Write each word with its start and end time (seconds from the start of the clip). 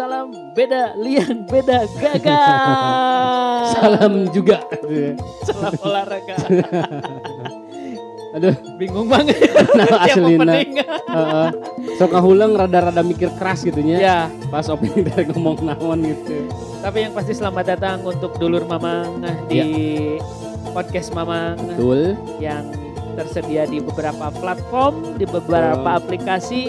salam 0.00 0.32
beda 0.56 0.96
liang 0.96 1.44
beda 1.44 1.84
gagal. 2.00 2.32
Salam 3.76 4.32
juga. 4.32 4.64
salam 5.44 5.76
olahraga. 5.84 6.40
Aduh, 8.40 8.54
Bingung 8.80 9.10
banget. 9.12 9.36
nah 9.76 10.08
opening. 10.08 10.80
Heeh. 10.80 11.48
Sok 12.00 12.16
kahulang 12.16 12.56
rada-rada 12.56 13.04
mikir 13.04 13.28
keras 13.36 13.60
gitu 13.60 13.84
nya. 13.84 13.96
Ya, 14.00 14.18
Pas 14.48 14.72
opening 14.72 15.04
dari 15.04 15.28
ngomong 15.28 15.60
naon 15.68 16.00
gitu. 16.00 16.48
tapi 16.80 17.04
yang 17.04 17.12
pasti 17.12 17.36
selamat 17.36 17.76
datang 17.76 17.98
untuk 18.00 18.32
dulur 18.40 18.64
Mamang 18.64 19.20
di 19.52 20.16
podcast 20.72 21.12
Mamang 21.12 21.60
Betul. 21.76 22.16
yang 22.40 22.64
tersedia 23.20 23.68
di 23.68 23.84
beberapa 23.84 24.32
platform, 24.32 25.20
di 25.20 25.28
beberapa 25.28 25.76
Betul. 25.76 26.00
aplikasi. 26.00 26.62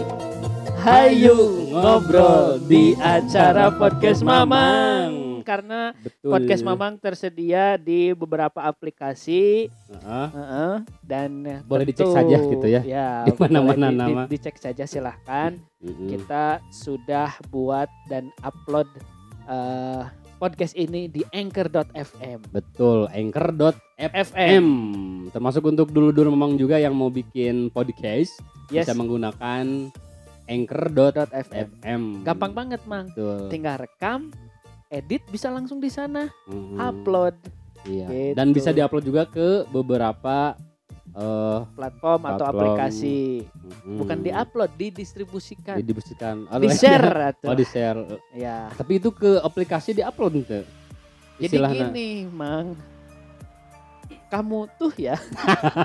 Hayu 0.81 1.69
ngobrol 1.69 2.57
di 2.65 2.97
acara 2.97 3.69
podcast 3.69 4.25
Mamang. 4.25 5.41
Karena 5.45 5.93
Betul. 5.95 6.33
podcast 6.33 6.61
Mamang 6.61 6.97
tersedia 6.97 7.77
di 7.77 8.13
beberapa 8.13 8.57
aplikasi 8.59 9.69
Heeh. 9.69 10.27
heeh, 10.33 10.73
dan 11.01 11.31
Boleh 11.65 11.85
tentu- 11.85 12.01
dicek 12.01 12.09
saja 12.11 12.37
gitu 12.41 12.65
ya, 12.65 12.81
Ya, 12.81 13.09
di 13.29 13.33
mana-mana 13.37 13.87
di- 13.87 13.93
di- 13.93 13.99
nama. 13.99 14.21
dicek 14.25 14.57
saja 14.57 14.85
silahkan. 14.85 15.53
Mm-mm. 15.77 16.09
Kita 16.09 16.61
sudah 16.69 17.29
buat 17.47 17.89
dan 18.05 18.33
upload 18.41 18.89
eh, 19.45 20.03
podcast 20.37 20.73
ini 20.73 21.05
di 21.05 21.21
anchor.fm. 21.29 22.41
Betul, 22.49 23.05
anchor.fm. 23.07 24.09
FM. 24.11 24.67
Termasuk 25.29 25.61
untuk 25.63 25.89
dulu-dulu 25.89 26.33
memang 26.33 26.57
juga 26.57 26.77
yang 26.77 26.93
mau 26.93 27.09
bikin 27.09 27.69
podcast 27.69 28.33
Yes. 28.69 28.87
bisa 28.87 28.95
menggunakan 28.95 29.91
anchor.fm. 30.51 31.79
.fm. 31.79 32.01
Gampang 32.21 32.51
banget, 32.51 32.81
Mang. 32.83 33.07
Betul. 33.07 33.47
Tinggal 33.47 33.79
rekam, 33.79 34.27
edit 34.87 35.23
bisa 35.27 35.47
langsung 35.47 35.79
di 35.79 35.87
sana, 35.87 36.27
Mm-mm. 36.45 36.75
upload 36.77 37.35
Iya. 37.81 38.07
Gitu. 38.07 38.37
Dan 38.37 38.53
bisa 38.53 38.69
diupload 38.69 39.01
juga 39.01 39.23
ke 39.25 39.65
beberapa 39.67 40.53
eh 41.11 41.59
platform 41.75 42.21
atau 42.23 42.45
Platform. 42.45 42.55
aplikasi. 42.77 43.43
mm, 43.83 43.97
Bukan 43.99 44.17
diupload, 44.21 44.71
didistribusikan. 44.77 45.75
didistribusikan. 45.75 46.45
Di 46.55 46.69
share 46.69 47.33
Oh, 47.49 47.57
di 47.57 47.65
share. 47.65 47.99
Ya. 48.31 48.69
Tapi 48.71 48.95
itu 48.95 49.09
ke 49.09 49.41
aplikasi 49.41 49.91
diupload 49.91 50.39
ente. 50.39 50.61
Jadi 51.35 51.57
gini, 51.57 52.09
Mang. 52.29 52.77
Kamu 54.29 54.69
tuh 54.77 54.93
ya. 54.95 55.17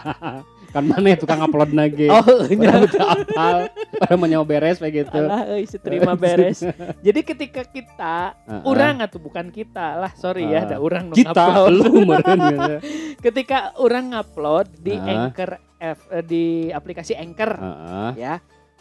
kan 0.70 0.84
mana 0.84 1.06
ya 1.12 1.16
tukang 1.16 1.40
upload 1.40 1.72
lagi. 1.72 2.06
Oh, 2.08 2.22
udah 2.22 2.74
apal, 2.86 3.56
orang 4.02 4.18
mau 4.18 4.44
beres 4.44 4.76
kayak 4.76 5.06
gitu. 5.06 5.18
Alah, 5.18 5.42
euy, 5.50 5.64
terima 5.66 6.12
beres. 6.14 6.62
Jadi 7.00 7.20
ketika 7.22 7.62
kita, 7.64 8.16
orang 8.62 9.00
atau 9.00 9.18
bukan 9.18 9.48
kita 9.48 9.98
lah, 9.98 10.12
sorry 10.14 10.48
ya, 10.48 10.62
Ah. 10.62 10.66
ada 10.68 10.76
orang 10.78 11.10
kita 11.10 11.32
ngupload. 11.32 11.72
lu 11.72 11.90
meren 12.04 12.38
gitu. 12.48 12.74
Ketika 13.26 13.58
orang 13.76 14.12
ngupload 14.12 14.66
di. 14.76 14.94
Anchor 14.96 15.50
F, 15.76 16.08
eh, 16.08 16.24
di 16.24 16.44
aplikasi 16.68 17.12
Anchor 17.12 17.52
Heeh. 17.52 18.10
ya, 18.16 18.34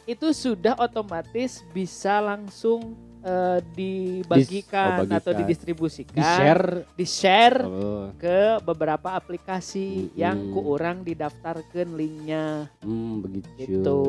itu 0.05 0.31
sudah 0.31 0.79
otomatis 0.79 1.63
bisa 1.69 2.23
langsung 2.23 2.95
eh, 3.25 3.59
dibagikan 3.73 5.01
oh, 5.01 5.09
bagikan. 5.09 5.17
atau 5.17 5.31
didistribusikan, 5.33 6.13
Di 6.15 6.23
share. 6.23 6.67
di-share 6.93 7.57
Oh, 7.65 8.13
ke 8.15 8.61
beberapa 8.61 9.17
aplikasi 9.17 10.07
Mm-mm. 10.07 10.15
yang 10.15 10.37
ku 10.53 10.61
orang 10.69 11.01
didaftarkan 11.01 11.97
linknya 11.97 12.69
hmm, 12.85 13.13
begitu. 13.25 13.49
gitu. 13.81 13.99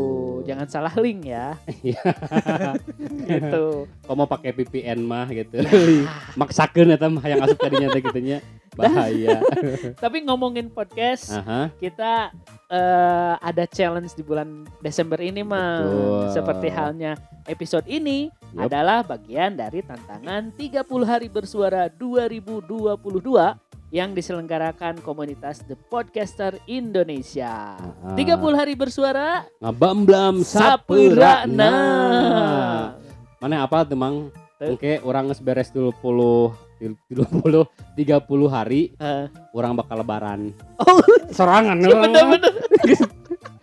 Jangan 0.45 0.67
salah 0.69 0.95
link 1.01 1.25
ya. 1.27 1.57
Iya. 1.81 2.05
gitu. 3.33 3.89
Kalau 3.89 4.15
mau 4.15 4.29
pakai 4.29 4.53
VPN 4.53 5.01
mah 5.01 5.27
gitu. 5.33 5.57
Maksakeun 6.41 6.93
eta 6.93 7.09
mah 7.09 7.25
yang 7.25 7.41
asup 7.41 7.57
tadinya 7.57 7.89
gitu 7.91 8.21
nya. 8.21 8.39
Bahaya. 8.77 9.41
Tapi 10.05 10.23
ngomongin 10.29 10.69
podcast, 10.69 11.33
Aha. 11.33 11.73
kita 11.81 12.31
eh, 12.69 13.35
ada 13.41 13.65
challenge 13.65 14.13
di 14.13 14.23
bulan 14.23 14.69
Desember 14.85 15.17
ini 15.19 15.41
mah. 15.41 15.81
Seperti 16.31 16.69
halnya 16.69 17.17
episode 17.49 17.89
ini 17.89 18.29
Yup. 18.53 18.69
adalah 18.69 19.01
bagian 19.01 19.57
dari 19.57 19.81
tantangan 19.81 20.53
30 20.55 20.85
hari 21.09 21.33
bersuara 21.33 21.89
2022 21.89 22.69
yang 23.95 24.13
diselenggarakan 24.13 24.99
komunitas 25.01 25.63
The 25.65 25.79
Podcaster 25.89 26.59
Indonesia. 26.67 27.79
Ah. 27.81 28.13
30 28.19 28.59
hari 28.59 28.75
bersuara 28.75 29.47
Ngabamblam 29.63 30.43
Sapurana. 30.43 31.73
Mana 33.39 33.63
apa 33.63 33.87
tuh 33.87 33.97
Mang? 33.97 34.35
Tuh. 34.57 34.73
Oke, 34.75 34.99
orang 35.05 35.29
geus 35.29 35.45
beres 35.45 35.69
20 35.69 36.66
20 36.79 37.67
30 37.97 38.05
hari 38.47 38.93
Eh, 38.95 39.25
orang 39.51 39.73
bakal 39.75 39.97
lebaran. 39.97 40.53
oh, 40.77 41.01
Sorangan 41.29 41.77
iya 41.79 41.97
bener-bener 42.03 42.53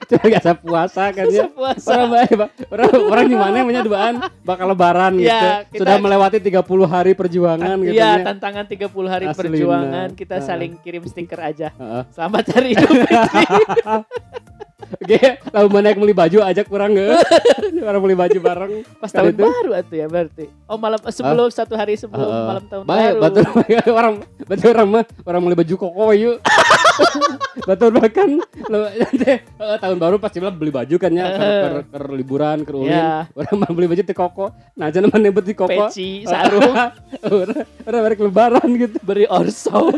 Coba 0.04 0.28
gak 0.30 0.60
puasa 0.60 1.10
kan 1.10 1.26
ya. 1.26 1.48
puasa. 1.48 1.90
Orang 1.90 2.10
baik, 2.12 2.32
Pak. 2.36 2.50
orang 2.70 2.90
orang 3.08 3.24
gimana 3.26 3.56
namanya 3.56 3.82
duaan 3.82 4.14
bakal 4.44 4.68
lebaran 4.68 5.16
gitu. 5.16 5.32
Ya, 5.32 5.64
kita- 5.64 5.80
Sudah 5.80 5.96
melewati 5.98 6.38
30 6.38 6.60
hari 6.86 7.12
perjuangan 7.16 7.78
gitu 7.82 7.96
Iya, 7.96 8.12
ya. 8.14 8.26
tantangan 8.28 8.66
30 8.68 8.84
hari 9.08 9.26
Aslina. 9.26 9.40
perjuangan 9.40 10.08
kita 10.12 10.36
Heeh. 10.38 10.46
saling 10.46 10.72
kirim 10.84 11.08
stiker 11.08 11.40
aja. 11.40 11.72
Heeh. 11.72 12.04
Selamat 12.12 12.46
hari 12.52 12.76
Idul 12.76 12.94
Fitri. 13.00 13.46
Oke, 14.94 15.20
lalu 15.50 15.68
mana 15.74 15.86
yang 15.90 16.00
beli 16.06 16.14
baju 16.14 16.38
ajak 16.46 16.66
kurang 16.70 16.94
nggak? 16.94 17.18
Orang 17.90 18.02
beli 18.06 18.16
baju 18.16 18.38
bareng. 18.38 18.74
Pas 19.02 19.10
tahun 19.10 19.34
itu. 19.34 19.44
baru 19.44 19.72
atuh 19.74 19.98
ya 19.98 20.08
berarti. 20.08 20.46
Oh, 20.70 20.78
malam 20.78 21.00
sebelum 21.10 21.50
satu 21.50 21.74
hari 21.74 21.98
sebelum 21.98 22.30
Heeh. 22.30 22.46
malam 22.46 22.64
tahun 22.70 22.84
baru. 22.86 23.18
betul 23.20 23.44
orang 24.00 24.14
betul 24.46 24.70
orang 24.72 24.88
mah 24.88 25.04
orang 25.26 25.42
beli 25.50 25.56
baju 25.58 25.74
koko 25.78 26.06
yuk. 26.14 26.38
betul 27.70 27.90
bahkan 27.96 28.30
lo 28.70 28.80
nanti 28.92 29.42
eh, 29.42 29.78
tahun 29.82 29.98
baru 29.98 30.16
pasti 30.22 30.38
lah 30.38 30.54
beli 30.54 30.70
baju 30.70 30.96
kan 31.02 31.12
ya 31.14 31.26
ke, 31.34 31.42
ke, 31.42 31.70
ke 31.90 31.98
liburan 32.14 32.58
ke 32.62 32.72
ulin. 32.74 32.94
Ya. 32.94 33.26
Orang 33.34 33.56
mah 33.58 33.70
beli 33.74 33.88
baju 33.90 34.04
di 34.06 34.16
koko. 34.16 34.46
Nah, 34.78 34.88
jangan 34.94 35.10
mana 35.10 35.24
nebet 35.30 35.46
di 35.48 35.56
koko. 35.58 35.90
Peci, 35.90 36.28
sarung, 36.30 36.70
orang 37.26 37.66
orang 37.90 38.02
balik 38.06 38.20
lebaran 38.22 38.68
gitu. 38.78 38.98
beri 39.02 39.26
orso. 39.26 39.90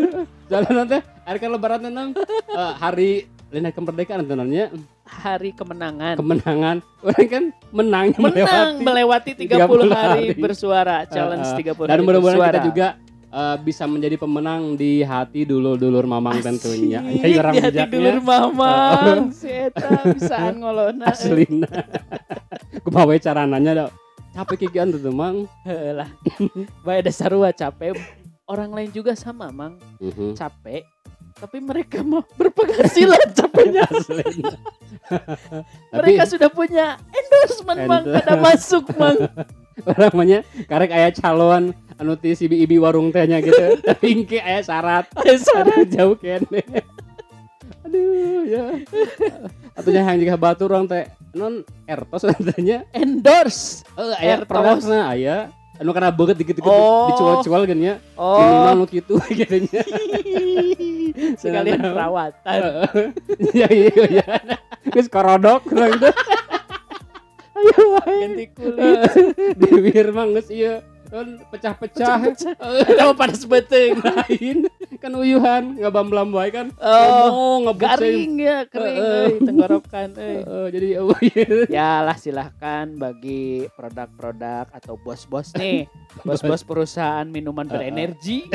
Jalan 0.45 0.73
nanti 0.85 0.97
hari 1.25 1.37
kan 1.41 1.49
lebaran 1.51 1.79
tenang 1.83 2.09
eh, 2.53 2.73
hari 2.77 3.34
Lina 3.47 3.69
kemerdekaan 3.69 4.23
tenangnya 4.23 4.73
Hari 5.05 5.53
kemenangan. 5.53 6.17
kemenangan 6.17 6.77
orang 6.99 7.27
kan 7.27 7.43
menang 7.69 8.07
Menang 8.17 8.81
melewati 8.81 9.31
30, 9.31 9.53
30 9.53 9.85
hari 9.87 10.25
hari. 10.25 10.25
bersuara. 10.35 11.05
Challenge 11.05 11.45
Uh, 11.45 11.53
uh, 11.53 11.59
30 11.77 11.85
dan 11.85 11.91
hari 11.91 12.01
mudah-mudahan 12.03 12.35
bersuara. 12.35 12.51
kita 12.51 12.65
juga 12.65 12.87
uh, 13.29 13.55
bisa 13.57 13.83
menjadi 13.85 14.15
pemenang 14.17 14.73
di 14.73 15.01
hati 15.01 15.41
dulur-dulur 15.43 16.03
mamang 16.03 16.41
tentunya 16.41 16.99
ya 17.05 17.37
orang 17.37 17.53
di 17.53 17.61
hati 17.61 17.71
bijaknya 17.71 17.93
dulur 17.93 18.17
mamang. 18.19 19.17
Si 19.31 19.47
Eta 19.47 19.89
bisaan 20.09 20.53
ngolona. 20.57 21.05
aslina 21.05 21.69
kumaha 22.81 23.05
we 23.05 23.17
cara 23.17 23.45
nanya 23.45 23.71
dah 23.77 23.89
capek 24.33 24.67
kikian 24.67 24.89
tuh 24.89 24.99
mang 25.09 25.45
Heuh 25.63 25.95
lah. 25.95 26.09
Bae 26.81 26.99
ada 26.99 27.09
sarua 27.09 27.49
capek. 27.49 27.95
Orang 28.45 28.77
lain 28.77 28.93
juga 28.93 29.17
sama, 29.17 29.49
Mang. 29.49 29.81
Mhm. 29.97 30.37
Capek. 30.37 30.85
Tapi 31.35 31.57
mereka 31.59 31.99
mah 31.99 32.23
berpenghasilan 32.33 33.35
capeknya. 33.35 33.83
aslina 33.91 34.55
tapi 35.91 36.15
Mereka 36.15 36.23
sudah 36.25 36.49
punya 36.49 36.95
endorsement, 37.11 37.79
Mang. 37.85 38.03
Endorse. 38.03 38.15
Kada 38.17 38.33
masuk, 38.39 38.83
Mang. 38.95 39.17
orang 39.85 40.07
namanya 40.07 40.39
karek 40.65 40.87
aya 40.87 41.11
calon 41.11 41.75
anu 41.99 42.15
ti 42.15 42.31
si 42.31 42.47
ibi 42.47 42.79
warung 42.79 43.11
tehnya 43.11 43.43
gitu 43.43 43.75
tapi 43.83 44.23
engke 44.23 44.39
aya 44.39 44.63
syarat 44.63 45.03
Ayo, 45.19 45.35
Sarah. 45.35 45.75
Aduh 45.75 45.87
jauh 45.91 46.15
kene 46.15 46.63
aduh 47.83 48.47
ya 48.47 48.63
atunya 49.75 50.01
yang 50.01 50.15
jika 50.15 50.39
batu 50.39 50.63
orang 50.63 50.87
teh 50.87 51.03
non 51.35 51.59
ertos 51.83 52.23
nantinya 52.23 52.87
Endorse. 52.95 53.83
Eh, 53.99 54.15
aya 54.15 54.39
Ertos. 54.39 54.47
produkna 54.47 55.11
aya 55.11 55.51
anu 55.75 55.91
kana 55.91 56.07
beuget 56.07 56.39
dikit-dikit 56.39 56.71
Oh. 56.71 57.11
dicual-cual 57.11 57.67
kan 57.67 57.75
ya. 57.75 57.95
Oh. 58.15 58.39
Minimal 58.39 58.73
nu 58.73 58.85
kitu 58.87 59.19
gitu 59.27 59.55
nya. 59.59 59.81
Sekalian 61.41 61.79
perawatan. 61.81 62.59
Iya 63.55 63.67
iya 63.71 64.03
iya. 64.07 64.25
Geus 64.91 65.07
korodok 65.11 65.67
teh. 65.67 65.91
Ayo. 67.55 67.99
Ganti 68.03 68.45
kulit. 68.51 68.99
Bibir 69.59 70.11
mah 70.11 70.27
geus 70.35 70.49
ieu 70.51 70.79
kan 71.05 71.39
pecah-pecah. 71.53 72.17
Kamu 72.97 73.13
panas 73.15 73.45
beteng. 73.47 74.01
Lain 74.03 74.67
kan 75.05 75.13
uyuhan 75.13 75.77
ngabamblam 75.77 76.33
wae 76.33 76.49
kan. 76.49 76.73
Oh, 76.81 77.61
ngebut 77.61 77.85
garing 77.85 78.41
ya, 78.41 78.65
kering 78.65 78.97
euy, 78.97 79.33
tenggorokan 79.37 80.17
euy. 80.17 80.41
Heeh, 80.41 80.65
jadi 80.73 80.87
oh 80.97 81.19
iya. 81.21 81.45
Ya 81.69 81.91
lah 82.01 82.17
silahkan 82.17 82.89
bagi 82.97 83.69
produk-produk 83.77 84.65
atau 84.73 84.97
bos-bos 84.97 85.53
nih, 85.61 85.85
bos-bos 86.27 86.65
perusahaan 86.65 87.27
minuman 87.29 87.69
berenergi, 87.69 88.49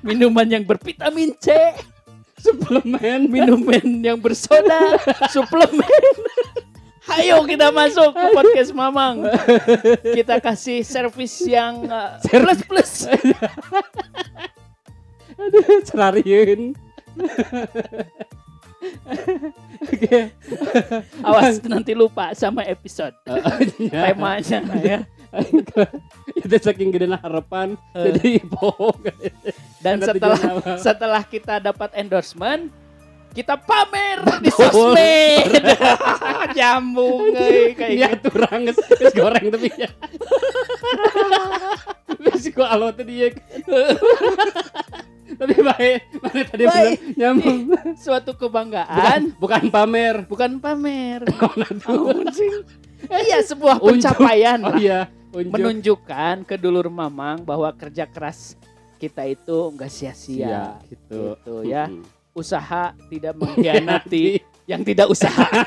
minuman 0.00 0.46
yang 0.46 0.64
bervitamin 0.64 1.34
C, 1.38 1.52
suplemen 2.38 3.26
minuman 3.26 3.84
yang 4.00 4.18
bersoda, 4.18 4.96
suplemen, 5.28 5.86
Ayo 7.08 7.40
kita 7.48 7.72
masuk 7.72 8.12
ke 8.12 8.26
podcast 8.36 8.70
Mamang. 8.76 9.24
Kita 10.12 10.44
kasih 10.44 10.84
servis 10.84 11.40
yang 11.48 11.88
uh, 11.88 12.20
plus 12.20 12.60
plus. 12.68 12.92
Aduh, 15.40 15.80
cerariun. 15.88 16.76
Oke. 19.88 20.20
Awas 21.24 21.64
nanti 21.64 21.96
lupa 21.96 22.36
sama 22.36 22.60
episode 22.68 23.16
Ya. 23.80 24.12
temanya 24.12 24.60
ya. 24.84 24.98
itu 26.38 26.56
saking 26.58 26.88
gede 26.88 27.06
harapan 27.12 27.76
Eh. 27.92 28.12
jadi 28.12 28.42
bohong 28.48 28.98
Dan 29.78 30.00
setelah 30.02 30.40
setelah 30.76 31.22
kita 31.22 31.60
dapat 31.60 31.92
endorsement, 31.94 32.72
kita 33.30 33.54
pamer 33.54 34.18
di 34.44 34.50
sosmed. 34.50 35.62
Jambung 36.58 37.30
euy, 37.30 37.76
kayak 37.76 38.18
gitu. 38.18 38.32
turang 38.32 38.66
geus 38.66 38.78
geus 38.98 39.14
goreng 39.14 39.46
tapi 39.52 39.68
ya. 39.76 39.90
Wis 42.18 42.48
alo 42.56 42.90
tadi 42.90 43.14
ya. 43.22 43.28
Tapi 45.28 45.54
baik, 45.54 46.00
mana 46.18 46.40
tadi 46.42 46.64
Baik. 46.66 46.98
bener 46.98 47.14
nyambung. 47.14 47.58
Suatu 47.94 48.32
Bukan, 48.34 48.48
kebanggaan, 48.48 49.20
bukan 49.38 49.62
pamer. 49.70 50.16
bukan 50.26 50.52
pamer. 50.58 51.20
Tuh? 51.28 51.94
Namun 51.94 52.26
sih. 52.32 52.48
Iya, 53.06 53.44
sebuah 53.46 53.78
pencapaian 53.78 54.58
Oh 54.66 54.74
lah. 54.74 54.80
iya, 54.80 55.00
unjuk. 55.32 55.52
menunjukkan 55.52 56.34
ke 56.48 56.54
dulur 56.56 56.88
mamang 56.88 57.44
bahwa 57.44 57.68
kerja 57.76 58.04
keras 58.08 58.56
kita 58.98 59.24
itu 59.30 59.56
enggak 59.70 59.90
sia-sia. 59.92 60.46
Iya, 60.46 60.64
gitu. 60.90 61.22
Gitu 61.38 61.54
ya. 61.70 61.84
Usaha 62.34 62.92
tidak 63.08 63.34
mengkhianati 63.40 64.42
yang 64.68 64.82
tidak 64.84 65.08
usaha. 65.08 65.48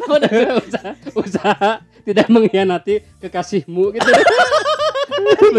Usaha, 0.00 0.96
usaha 1.12 1.70
tidak 2.02 2.26
mengkhianati 2.32 3.04
kekasihmu 3.20 3.94
gitu. 3.94 4.10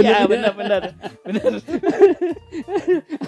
Iya, 0.01 0.25
benar 0.25 0.57
benar. 0.57 0.81
Benar. 1.21 1.51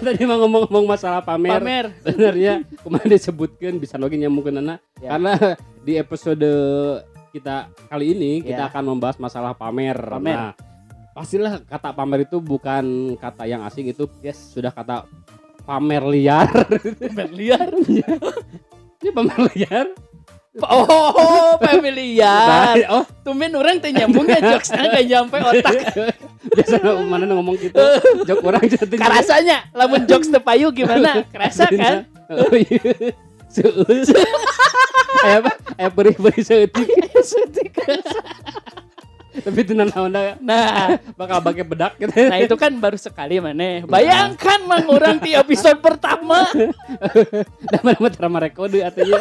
Tadi 0.02 0.24
mau 0.26 0.38
ngomong-ngomong 0.42 0.86
masalah 0.90 1.22
pamer. 1.22 1.62
Pamer. 1.62 1.86
Bener 2.02 2.34
ya, 2.34 2.56
kemarin 2.82 3.10
disebutkan 3.14 3.78
bisa 3.78 4.02
lagi 4.02 4.18
nyambung 4.18 4.50
ke 4.50 4.52
Nana. 4.52 4.82
Ya. 4.98 5.14
Karena 5.14 5.34
di 5.86 5.94
episode 6.00 6.50
kita 7.34 7.66
kali 7.90 8.14
ini 8.14 8.32
kita 8.46 8.64
Ya. 8.64 8.70
akan 8.70 8.94
membahas 8.94 9.18
masalah 9.18 9.58
pamer. 9.58 9.98
Pamer. 9.98 10.38
Nah, 10.38 10.52
pastilah 11.18 11.66
kata 11.66 11.90
pamer 11.90 12.30
itu 12.30 12.38
bukan 12.38 13.18
kata 13.18 13.50
yang 13.50 13.66
asing 13.66 13.90
itu 13.90 14.06
Yes. 14.22 14.54
sudah 14.54 14.70
kata 14.70 15.10
pamer 15.66 16.06
liar. 16.06 16.54
Pamer 17.02 17.30
liar. 17.34 17.74
Ini 19.04 19.10
pamer 19.12 19.40
liar. 19.52 19.88
Oh, 20.62 21.58
familiar. 21.58 22.78
Nah, 22.78 23.02
oh, 23.02 23.06
Tumben 23.26 23.50
orang 23.58 23.82
teh 23.82 23.90
nyambungnya 23.90 24.38
jokesnya 24.38 24.86
gak 24.86 25.06
nyampe 25.10 25.38
otak. 25.42 25.74
biasa 26.54 26.78
mana 27.10 27.26
ngomong 27.34 27.58
gitu. 27.58 27.74
Jok 28.30 28.40
orang 28.46 28.62
jadi 28.70 28.94
Karasanya, 28.94 29.66
lamun 29.74 30.06
jokes 30.06 30.30
teu 30.30 30.38
payu 30.38 30.70
gimana? 30.70 31.26
Kerasa 31.34 31.66
kan? 31.74 32.06
Oh 32.30 32.54
Aya 35.22 35.38
apa? 35.46 35.52
Aya 35.78 35.90
perih-perih 35.94 36.42
seutik. 36.42 36.88
Setik. 37.22 37.72
Tapi 39.34 39.66
itu 39.66 39.74
naon 39.74 40.14
Nah, 40.46 41.02
bakal 41.18 41.42
pakai 41.42 41.66
bedak 41.66 41.98
gitu. 41.98 42.14
nah 42.30 42.38
itu 42.38 42.54
kan 42.54 42.70
baru 42.78 42.98
sekali 43.02 43.42
mana. 43.42 43.82
Bayangkan 43.82 44.62
mang 44.70 44.86
orang 44.86 45.18
di 45.18 45.34
episode 45.34 45.82
pertama. 45.82 46.46
Dah 47.66 47.82
mana 47.82 48.10
terima 48.14 48.38
rekode 48.38 48.86
atunya. 48.86 49.18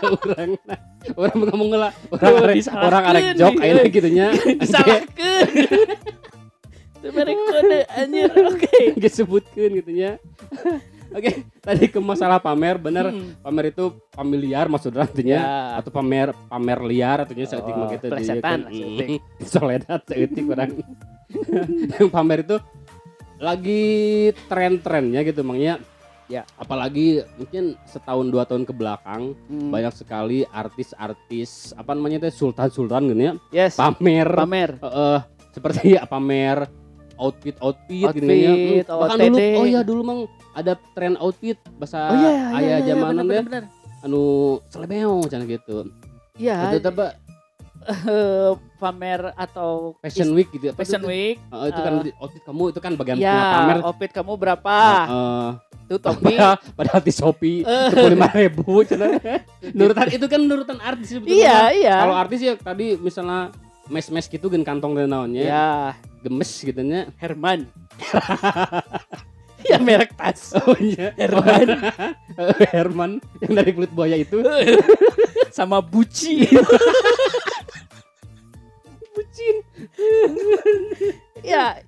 Ke 0.00 0.06
orang. 0.16 0.50
Nah, 0.64 0.78
orang 1.12 1.36
ngomong 1.44 1.70
lah. 1.76 1.92
Orang 2.08 2.30
Oh, 2.32 2.44
arek 2.48 2.64
orang 2.72 3.02
arek 3.04 3.22
jok 3.36 3.54
euy. 3.60 3.86
gitu 3.92 4.08
nya. 4.08 4.26
Disalahkeun. 4.32 5.48
Itu 7.04 7.08
merek 7.12 7.36
kode 7.36 7.80
anjir. 8.00 8.30
Oke. 8.48 8.96
Ge 8.96 9.08
sebutkeun 9.12 9.70
gitu 9.76 9.92
nya. 9.92 10.16
Oke, 11.14 11.30
tadi 11.62 11.86
ke 11.86 12.02
masalah 12.02 12.36
pamer, 12.36 12.74
bener 12.74 13.14
Hmm. 13.14 13.38
pamer 13.38 13.70
itu 13.70 13.94
familiar 14.10 14.66
maksudnya 14.66 15.06
artinya 15.06 15.38
Ya. 15.38 15.78
atau 15.78 15.90
pamer 15.90 16.34
pamer 16.44 16.82
liar 16.82 17.22
artinya 17.22 17.46
seetik 17.46 17.70
Oh, 17.72 17.86
gitu 17.86 18.06
plesetan 18.10 18.66
Mm, 18.66 19.22
soledad 19.46 20.02
seetik 20.04 20.42
orang 20.44 20.74
yang 21.94 22.10
pamer 22.10 22.42
itu 22.42 22.56
lagi 23.38 23.82
tren-trennya 24.46 25.22
gitu 25.22 25.42
maknya 25.42 25.78
Ya. 26.24 26.42
apalagi 26.56 27.20
mungkin 27.36 27.76
setahun 27.84 28.26
dua 28.26 28.42
tahun 28.42 28.64
ke 28.64 28.72
belakang 28.72 29.38
Hmm. 29.46 29.70
banyak 29.70 29.94
sekali 29.94 30.42
artis-artis 30.48 31.70
apa 31.74 31.92
namanya 31.92 32.26
teh 32.26 32.32
sultan-sultan 32.32 33.12
gitu 33.12 33.22
ya 33.22 33.32
Yes. 33.52 33.78
pamer 33.78 34.28
Pamer. 34.34 34.70
eh, 34.80 35.20
seperti 35.52 35.94
ya 35.94 36.02
pamer 36.04 36.66
outfit 37.14 37.54
outfit, 37.60 38.10
gitu 38.10 38.26
ya. 38.26 38.50
Outfit, 38.50 38.84
Hmm, 38.84 38.98
bahkan 38.98 39.18
dulu 39.22 39.38
oh 39.54 39.66
ya 39.68 39.80
dulu 39.80 40.00
mang 40.02 40.20
ada 40.54 40.72
tren 40.92 41.18
outfit 41.18 41.58
bahasa 41.76 41.98
Oh 42.04 42.14
iya, 42.14 42.30
iya, 42.30 42.46
ayah 42.48 42.60
iya, 42.60 42.76
iya, 42.78 42.86
zamanan 42.88 43.24
bener, 43.24 43.34
deh 43.34 43.42
bener, 43.42 43.62
bener. 43.66 44.02
anu 44.02 44.22
selebeo 44.68 45.14
cenah 45.26 45.46
gitu 45.46 45.76
Iya, 46.34 46.56
itu 46.72 46.88
apa 46.88 47.06
eh, 47.84 48.50
pamer 48.82 49.30
atau 49.34 49.94
fashion 50.00 50.32
week 50.32 50.50
gitu 50.50 50.70
apa 50.70 50.78
fashion 50.78 50.98
tuh? 50.98 51.08
week. 51.08 51.36
Eh, 51.38 51.66
itu 51.68 51.80
kan 51.80 51.92
Eh, 52.00 52.14
outfit 52.16 52.42
kamu 52.42 52.62
itu 52.70 52.80
kan 52.80 52.92
bagian 52.94 53.16
Ya, 53.16 53.38
pamer 53.54 53.78
outfit 53.82 54.10
kamu 54.10 54.32
berapa? 54.34 54.76
Heeh. 55.04 55.46
Tuh 55.84 56.00
topi. 56.00 56.34
padahal, 56.76 57.00
di 57.00 57.12
Shopee 57.12 57.60
Eh. 57.60 57.88
sepuluh 57.88 58.10
lima 58.14 58.28
ribu 58.30 58.82
cenah. 58.82 59.20
nurutan 59.76 60.08
itu 60.08 60.26
kan 60.26 60.40
nurutan 60.40 60.78
artis 60.80 61.06
sebetulnya. 61.12 61.36
Iya, 61.36 61.58
iya. 61.76 61.96
kalau 62.00 62.16
artis 62.16 62.40
ya 62.40 62.52
tadi 62.56 62.96
misalnya 62.96 63.52
mes 63.86 64.08
mes 64.08 64.26
gitu 64.26 64.48
gen 64.48 64.64
kantong 64.64 64.96
dan 64.96 65.06
naonnya 65.06 65.44
Ya, 65.44 65.68
gemes 66.18 66.50
gitu 66.56 66.80
nya 66.80 67.12
Herman. 67.14 67.68
ya 69.70 69.78
merek 69.78 70.12
tas. 70.14 70.52
oh 70.54 70.76
iya. 70.76 71.12
Herman. 71.16 71.68
Herman 72.74 73.10
yang 73.40 73.52
dari 73.54 73.70
kulit 73.72 73.90
buaya 73.90 74.16
itu. 74.16 74.42
Sama 75.56 75.78
Buci. 75.80 76.44
bucin 79.14 79.56
ya, 81.38 81.78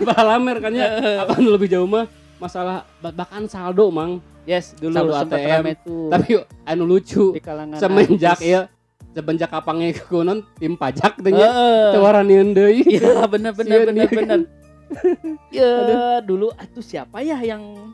bakal 0.00 0.24
lamer 0.24 0.56
kan 0.64 0.72
ya? 0.72 0.88
Apa 1.20 1.36
lebih 1.36 1.68
jauh 1.68 1.84
mah? 1.84 2.08
Masalah 2.40 2.88
bah- 3.04 3.12
bahkan 3.12 3.44
saldo 3.44 3.92
mang. 3.92 4.24
Yes, 4.48 4.72
dulu 4.72 4.96
Saldo 4.96 5.12
sempat 5.12 5.44
ATM. 5.44 5.64
tuh. 5.84 6.08
Tapi 6.08 6.40
anu 6.64 6.88
lucu. 6.88 7.36
Di 7.36 7.42
kalangan 7.44 7.76
semenjak 7.76 8.40
artis. 8.40 8.48
ya 8.48 8.60
semenjak 9.12 9.50
kapangnya 9.50 9.90
kunon 10.06 10.46
tim 10.56 10.78
pajak 10.78 11.18
tanya 11.18 11.42
Heeh. 11.42 11.90
tawaran 11.90 12.30
deui 12.54 12.86
Iya, 12.86 13.26
benar 13.26 13.52
benar 13.52 13.78
benar 13.90 14.06
benar. 14.06 14.40
Ya, 15.48 15.72
dulu 16.20 16.52
atuh 16.52 16.80
siapa 16.80 17.20
ya 17.20 17.38
yang 17.38 17.92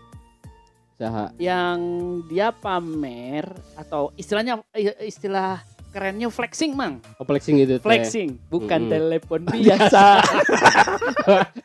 saha 0.94 1.34
yang 1.36 1.78
dia 2.24 2.50
pamer 2.50 3.42
atau 3.74 4.14
istilahnya 4.14 4.62
istilah 5.00 5.58
kerennya 5.90 6.26
flexing 6.26 6.70
mang 6.70 7.02
oh, 7.12 7.24
flexing 7.24 7.54
gitu 7.56 7.76
teh. 7.76 7.82
flexing 7.82 8.38
bukan 8.46 8.78
Mm-mm. 8.80 8.92
telepon 8.92 9.40
biasa 9.52 10.22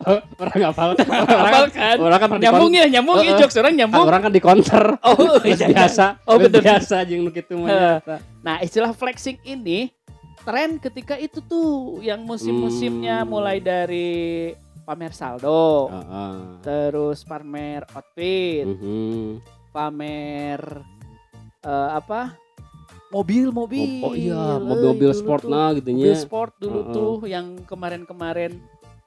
Oh, 0.01 0.17
orang 0.41 0.59
hafal 0.65 0.89
Hafal 0.95 1.65
kan? 1.69 1.97
orang 1.99 2.19
kan 2.19 2.29
nyambung 2.37 2.71
ya 2.71 2.85
nyambung 2.87 3.21
ya 3.21 3.33
jokes 3.35 3.53
orang 3.55 3.73
nyambung 3.75 4.01
orang 4.03 4.21
kan 4.23 4.31
di 4.31 4.39
konter 4.39 4.97
oh 4.99 5.37
iya, 5.43 5.55
iya. 5.55 5.67
biasa 5.75 6.05
Oh, 6.25 6.37
bener. 6.37 6.61
biasa 6.61 7.05
jeung 7.05 7.21
nu 7.21 7.31
kitu 7.31 7.53
mah 7.55 7.67
Heeh. 7.67 7.95
nyata. 7.99 8.15
nah 8.41 8.55
istilah 8.59 8.91
flexing 8.91 9.37
ini 9.43 9.93
tren 10.39 10.77
ketika 10.77 11.13
itu 11.15 11.37
tuh 11.39 11.69
yang 11.99 12.21
musim-musimnya 12.21 13.21
Hmm. 13.21 13.29
mulai 13.29 13.57
dari 13.59 14.53
pamer 14.89 15.13
saldo 15.13 15.85
Heeh. 15.87 16.33
terus 16.59 17.21
pamer 17.21 17.85
outfit 17.87 18.65
Mhm. 18.65 19.37
pamer 19.69 20.81
eh, 21.61 21.89
apa 21.93 22.33
mobil-mobil 23.09 24.01
Oh, 24.01 24.13
iya, 24.13 24.57
mobil-mobil 24.57 25.13
sport 25.13 25.41
tuh. 25.41 25.51
nah 25.51 25.69
gitu 25.71 25.89
mobil 25.89 26.09
nya. 26.09 26.17
sport 26.17 26.57
dulu 26.57 26.79
Heeh. 26.79 26.93
tuh 26.93 27.13
yang 27.23 27.45
kemarin-kemarin 27.63 28.57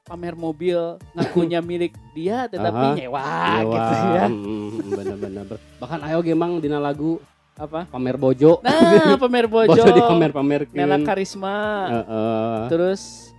pamer 0.04 0.34
mobil 0.34 0.78
ngakunya 1.12 1.58
milik 1.64 1.94
dia 2.12 2.46
tetapi 2.46 2.78
Aha. 2.84 2.94
nyewa 2.94 3.22
Iya, 3.26 3.58
gitu 3.64 3.94
ya 4.12 4.26
mm, 4.28 4.70
bener-bener. 4.92 5.44
Bahkan 5.78 5.98
ayo 6.04 6.18
gemang 6.20 6.58
dina 6.58 6.78
lagu 6.78 7.18
apa 7.52 7.86
pamer 7.86 8.14
bojo. 8.16 8.58
nah 8.60 9.14
pamer 9.16 9.46
bojo, 9.54 9.70
bojo 9.72 9.82
di 9.84 9.98
pamer-pamerkeun. 10.00 10.74
Nela 10.74 10.98
Karisma 11.00 11.58
Heeh. 11.90 12.58
terus 12.68 13.34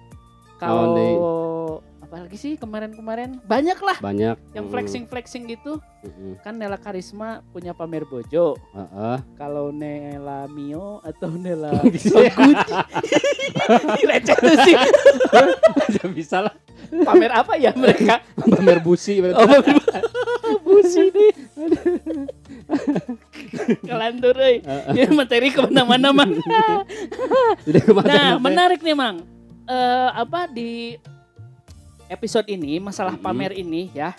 Naon 0.55 0.95
deui? 0.95 1.15
Kalau 2.13 2.21
apa 2.21 2.29
lagi 2.29 2.37
sih 2.37 2.53
kemarin-kemarin? 2.61 3.41
Banyak 3.41 3.79
lah. 3.81 3.97
Banyak. 3.97 4.37
Yang 4.53 4.65
Mm, 4.69 4.69
flexing-flexing 4.69 5.49
gitu. 5.49 5.81
Mm, 6.05 6.37
kan 6.45 6.53
Nela 6.53 6.77
Karisma 6.77 7.41
punya 7.49 7.73
pamer 7.73 8.05
bojo. 8.05 8.53
Heeh. 8.53 9.17
kalau 9.33 9.73
Nela 9.73 10.45
Mio 10.45 11.01
atau 11.01 11.33
Nela. 11.33 11.73
Soguchi 11.97 12.69
receh 14.13 14.37
tuh 14.37 14.57
sih. 14.61 14.77
Bisa 15.89 16.05
bisa 16.13 16.37
lah. 16.45 16.53
Pamer 17.01 17.33
apa 17.33 17.57
ya 17.57 17.73
mereka? 17.73 18.21
Pamer 18.53 18.77
busi 18.85 19.17
berarti. 19.17 19.41
oh, 19.41 19.61
busi 20.61 21.09
nih. 21.09 21.33
Kelantur 23.81 24.37
euy. 24.37 24.61
Ya 24.93 25.09
materi 25.09 25.49
ke 25.49 25.65
mana-mana 25.65 26.13
mang. 26.13 26.29
Nah, 28.05 28.37
menarik 28.37 28.85
nih 28.85 28.93
mang. 28.93 29.25
Eh 29.65 30.09
apa 30.13 30.45
di 30.45 31.01
episode 32.13 32.45
ini 32.47 32.77
masalah 32.77 33.17
Mm-mm. 33.17 33.25
pamer 33.25 33.51
ini 33.57 33.89
ya. 33.91 34.13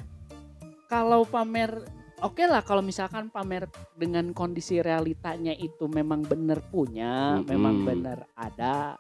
Kalau 0.91 1.23
pamer 1.25 1.87
Oke 2.23 2.49
lah 2.49 2.65
kalau 2.65 2.81
misalkan 2.81 3.29
pamer 3.29 3.69
dengan 4.01 4.33
kondisi 4.33 4.81
realitanya 4.81 5.53
itu 5.53 5.85
memang 5.91 6.25
benar 6.25 6.63
punya, 6.73 7.37
Mm-mm. 7.37 7.45
memang 7.45 7.85
benar 7.85 8.25
ada, 8.33 8.97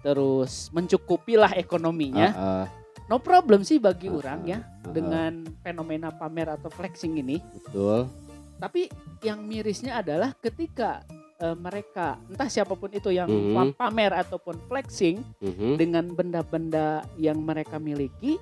terus 0.00 0.72
mencukupi 0.72 1.36
lah 1.36 1.52
ekonominya, 1.52 2.32
Heeh, 2.32 2.66
no 3.12 3.20
problem 3.20 3.60
sih 3.60 3.76
bagi 3.76 4.08
heeh, 4.08 4.16
orang 4.16 4.40
ya 4.48 4.58
heeh, 4.64 4.88
dengan 4.88 5.44
fenomena 5.60 6.16
pamer 6.16 6.48
atau 6.48 6.72
flexing 6.72 7.20
ini. 7.20 7.44
betul. 7.60 8.08
Tapi 8.56 8.88
yang 9.20 9.44
mirisnya 9.44 10.00
adalah 10.00 10.32
ketika 10.40 11.04
eh, 11.42 11.56
mereka 11.58 12.22
entah 12.30 12.46
siapa 12.46 12.78
pun 12.78 12.88
itu 12.88 13.10
yang 13.10 13.26
Mhm. 13.26 13.74
pamer 13.74 14.14
ataupun 14.14 14.62
flexing 14.70 15.20
Mhm. 15.42 15.74
dengan 15.74 16.04
benda-benda 16.14 17.02
yang 17.18 17.42
mereka 17.42 17.82
miliki 17.82 18.38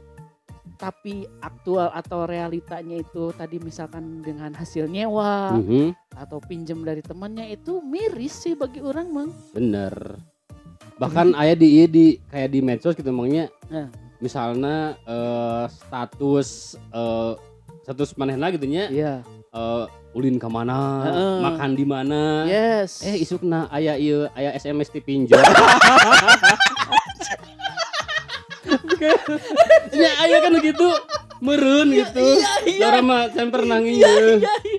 tapi 0.76 1.28
aktual 1.40 1.92
atau 1.92 2.24
realitanya 2.24 2.96
itu 2.96 3.36
tadi 3.36 3.60
misalkan 3.60 4.24
dengan 4.24 4.52
hasil 4.52 4.88
nyewa 4.88 5.56
Mhm. 5.56 5.92
atau 6.16 6.40
pinjam 6.40 6.80
dari 6.80 7.00
temannya 7.00 7.52
itu 7.52 7.80
miris 7.80 8.48
sih 8.48 8.56
bagi 8.56 8.80
orang 8.80 9.08
mang 9.08 9.30
Bener. 9.52 9.92
Bahkan 10.96 11.32
ayah 11.36 11.56
di 11.56 11.68
iya 11.80 11.86
di 11.88 12.04
kayak 12.28 12.48
di 12.48 12.60
medsos 12.60 12.92
gitu 12.92 13.08
emangnya. 13.08 13.48
Nah. 13.68 13.88
Misalnya 14.20 15.00
eh, 15.04 15.64
status 15.68 16.76
eh, 16.92 17.32
status 17.84 18.12
manehna 18.16 18.52
gitu 18.52 18.64
nya 18.64 18.88
iya 18.88 19.24
eh, 19.52 19.84
ulin 20.10 20.42
ke 20.42 20.48
mana, 20.50 21.06
Heeh. 21.06 21.34
makan 21.38 21.70
di 21.78 21.84
mana. 21.86 22.42
yes 22.50 23.06
Eh 23.06 23.22
isukna 23.22 23.70
aya 23.70 23.94
ieu 23.94 24.26
aya 24.34 24.50
SMS 24.58 24.90
ti 24.90 24.98
pinjol. 24.98 25.38
ya 29.94 30.10
aya 30.20 30.36
kan 30.44 30.52
gitu 30.60 30.88
meren 31.40 31.88
gitu. 31.88 32.20
iya 32.20 32.52
iya 32.68 32.86
Lara 32.92 33.00
mah 33.00 33.32
semper 33.32 33.64
nangis 33.64 33.96
ya. 33.96 34.12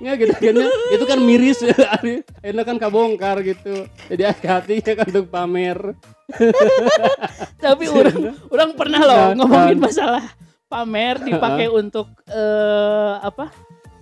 Nggak 0.04 0.16
gitu 0.20 0.34
kan 0.38 0.54
ya. 0.54 0.68
Itu 0.94 1.06
kan 1.10 1.20
miris 1.24 1.60
ya. 1.66 1.74
Enak 2.52 2.64
kan 2.68 2.78
kabongkar 2.78 3.42
gitu. 3.42 3.90
Jadi 4.12 4.22
hati-hati 4.22 4.84
ya 4.84 4.94
kan 4.94 5.06
untuk 5.10 5.28
pamer. 5.32 5.98
tapi 7.66 7.92
orang 7.92 8.40
orang 8.48 8.70
pernah 8.72 9.02
loh 9.04 9.36
ngomongin 9.36 9.80
masalah 9.84 10.24
pamer 10.72 11.20
dipakai 11.28 11.68
untuk 11.68 12.08
eh, 12.32 13.14
apa 13.20 13.52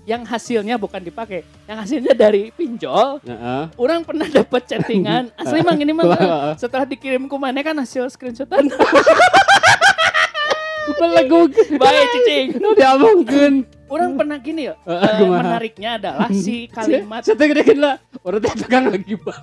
yang 0.09 0.25
hasilnya 0.25 0.73
bukan 0.75 0.97
dipakai 0.99 1.45
yang 1.63 1.77
hasilnya 1.77 2.17
dari 2.17 2.49
pinjol 2.49 3.21
Heeh. 3.21 3.63
orang 3.77 4.01
pernah 4.01 4.25
dapat 4.25 4.65
chattingan 4.65 5.29
asli 5.39 5.61
mang 5.61 5.77
ini 5.77 5.93
mah 5.93 6.05
setelah 6.57 6.81
dikirim 6.83 7.29
ke 7.29 7.35
mana 7.37 7.61
kan 7.61 7.77
hasil 7.77 8.09
screenshotan 8.09 8.65
Belegug. 10.89 11.53
baik 11.77 12.05
cicing 12.11 12.47
Lu 12.63 12.73
diamongkeun. 12.73 13.53
orang 13.87 14.17
pernah 14.17 14.37
gini 14.37 14.67
ya 14.67 14.75
kumaha? 14.81 15.37
menariknya 15.39 15.89
adalah 15.95 16.27
si 16.31 16.65
kalimat 16.67 17.21
Saya 17.21 17.37
gede 17.39 17.73
lah. 17.73 18.01
Orang 18.19 18.41
teh 18.41 18.53
tukang 18.57 18.89
lagi 18.89 19.13
bah. 19.15 19.37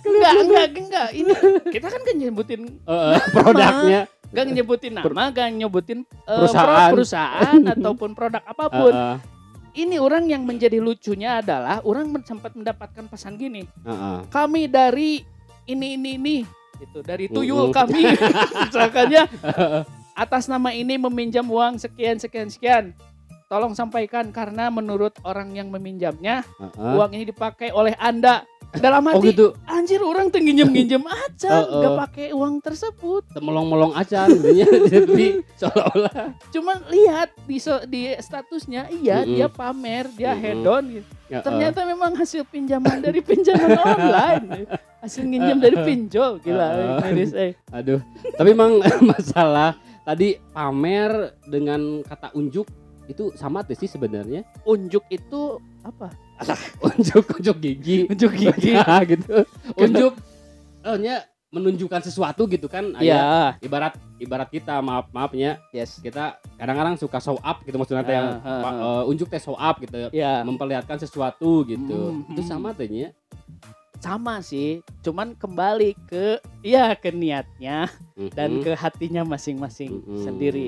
enggak 0.00 0.32
enggak 0.38 0.66
enggak 0.72 1.08
ini 1.10 1.32
kita 1.68 1.86
kan 1.88 2.00
kan 2.00 2.14
nyebutin 2.14 2.60
Heeh, 2.80 3.18
produknya. 3.32 4.00
enggak 4.30 4.44
nyebutin 4.48 4.92
nama 4.94 5.22
enggak 5.26 5.48
nyebutin 5.50 5.98
eh, 6.06 6.38
Perusahaan. 6.38 6.90
perusahaan 6.94 7.60
ataupun 7.68 8.10
produk 8.14 8.42
apa 8.46 8.64
pun 8.70 8.94
Heeh. 8.94 9.16
Ini 9.74 9.96
orang 10.00 10.26
yang 10.26 10.42
menjadi 10.42 10.82
lucunya 10.82 11.38
adalah 11.38 11.82
orang 11.86 12.10
sempat 12.26 12.54
mendapatkan 12.54 13.06
pesan 13.06 13.38
gini 13.38 13.66
Heeh. 13.86 14.18
kami 14.30 14.66
dari 14.66 15.22
ini 15.66 15.94
ini 15.94 16.10
ini 16.18 16.36
gitu 16.80 17.04
dari 17.04 17.28
tuyul 17.28 17.70
Mm-mm. 17.70 17.76
kami 17.76 18.02
misalkannya 18.70 19.28
atas 20.16 20.50
nama 20.50 20.74
ini 20.74 20.96
meminjam 20.98 21.46
uang 21.46 21.78
sekian 21.78 22.18
sekian 22.18 22.48
sekian 22.50 22.84
tolong 23.46 23.74
sampaikan 23.74 24.30
karena 24.30 24.70
menurut 24.70 25.14
orang 25.22 25.54
yang 25.54 25.70
meminjamnya 25.70 26.42
Heeh. 26.58 26.94
uang 26.96 27.10
ini 27.14 27.30
dipakai 27.30 27.70
oleh 27.70 27.94
anda 27.98 28.46
dalam 28.72 29.02
Oh 29.02 29.10
hati 29.12 29.28
gitu. 29.28 29.50
anjir 29.64 29.98
orang 29.98 30.28
tuh 30.28 30.38
nginjem 30.38 30.68
nginjem 30.68 31.02
aja 31.02 31.50
Oh, 31.50 31.66
oh. 31.66 31.74
nggak 31.76 31.94
pakai 32.00 32.26
uang 32.30 32.54
tersebut 32.58 33.26
Melong-melong 33.34 33.90
acan 33.92 34.30
gitu 34.30 34.50
ya. 34.60 34.68
Jadi 34.68 35.26
seolah-olah 35.56 36.14
cuman 36.48 36.78
lihat 36.86 37.28
di 37.42 37.58
so- 37.58 37.82
di 37.82 38.14
statusnya 38.14 38.86
iya 38.94 39.20
Mm-mm. 39.20 39.34
dia 39.34 39.48
pamer 39.48 40.06
dia 40.12 40.30
Mm-mm. 40.30 40.44
hedon 40.44 40.84
gitu. 40.92 41.08
Heeh. 41.26 41.42
ternyata 41.42 41.80
memang 41.84 42.12
hasil 42.12 42.42
pinjaman 42.44 42.98
dari 42.98 43.18
pinjaman 43.20 43.74
online 43.86 44.66
hasil 44.98 45.22
nginjem 45.22 45.58
dari 45.58 45.76
pinjol 45.80 46.38
gila 46.38 46.66
miris 47.00 47.30
eh. 47.32 47.54
Aduh, 47.70 47.98
tapi 48.34 48.50
emang 48.50 48.78
masalah 49.00 49.74
tadi 50.00 50.38
pamer 50.50 51.10
dengan 51.42 52.02
kata 52.02 52.30
unjuk 52.32 52.66
itu 53.10 53.34
sama 53.34 53.60
tuh 53.60 53.74
sih 53.74 53.86
sebenarnya. 53.86 54.46
unjuk 54.62 55.02
itu 55.08 55.58
apa 55.82 56.08
Unjuk 56.86 57.26
unjuk 57.34 57.56
gigi. 57.58 57.96
unjuk 58.06 58.32
gigi 58.40 58.72
Ya, 58.72 59.02
gitu. 59.02 59.42
Unjuk 59.74 60.14
oh 60.80 60.96
nya 60.96 61.26
menunjukkan 61.50 62.00
sesuatu 62.00 62.46
gitu 62.46 62.70
kan. 62.70 62.94
Aya 62.94 63.04
ya 63.04 63.22
ibarat 63.60 63.98
ibarat 64.16 64.46
kita 64.48 64.78
maaf 64.78 65.10
maafnya 65.10 65.58
yes 65.70 65.98
kita 65.98 66.38
kadang-kadang 66.54 66.94
suka 66.94 67.18
show 67.18 67.36
up 67.36 67.60
gitu 67.62 67.74
maksudnya 67.74 68.00
teh 68.00 68.14
yang 68.14 68.38
ah. 68.40 69.02
eh, 69.02 69.10
unjuk 69.10 69.26
teh 69.26 69.38
show 69.38 69.58
up 69.58 69.76
gitu 69.76 70.08
ya 70.10 70.40
memperlihatkan 70.40 70.96
sesuatu 70.96 71.66
gitu 71.66 72.14
Hmm, 72.14 72.30
itu 72.30 72.38
hmm. 72.38 72.46
sama 72.46 72.70
tuh 72.70 72.86
nya 72.86 73.10
sama 73.98 74.40
sih 74.40 74.80
cuman 75.00 75.34
kembali 75.34 75.92
ke 76.06 76.38
ya 76.62 76.94
ke 76.94 77.10
niatnya 77.10 77.90
dan 78.32 78.56
Mhm. 78.56 78.62
ke 78.62 78.72
hatinya 78.72 79.22
masing-masing 79.26 80.00
Mhm. 80.00 80.22
sendiri 80.22 80.66